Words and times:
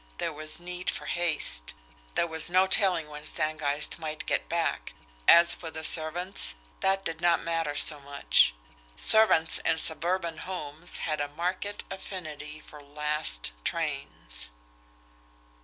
There 0.17 0.33
was 0.33 0.59
need 0.59 0.89
for 0.89 1.05
haste. 1.05 1.75
There 2.15 2.25
was 2.25 2.49
no 2.49 2.65
telling 2.65 3.07
when 3.07 3.23
Stangeist 3.23 3.99
might 3.99 4.25
get 4.25 4.49
back 4.49 4.93
as 5.27 5.53
for 5.53 5.69
the 5.69 5.83
servants, 5.83 6.55
that 6.79 7.05
did 7.05 7.21
not 7.21 7.43
matter 7.43 7.75
so 7.75 7.99
much; 7.99 8.55
servants 8.97 9.59
in 9.59 9.77
suburban 9.77 10.39
homes 10.39 10.97
had 11.05 11.21
a 11.21 11.27
marked 11.27 11.83
affinity 11.91 12.59
for 12.59 12.81
"last 12.81 13.51
trains!" 13.63 14.49